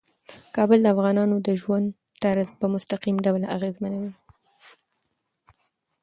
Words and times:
کابل 0.55 0.79
د 0.81 0.87
افغانانو 0.95 1.35
د 1.47 1.49
ژوند 1.61 1.87
طرز 2.23 2.47
په 2.59 2.65
مستقیم 2.73 3.15
ډول 3.25 3.41
اغېزمنوي. 3.55 4.11